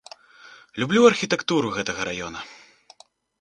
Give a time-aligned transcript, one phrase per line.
[0.83, 2.39] Люблю архітэктуру гэтага раёна.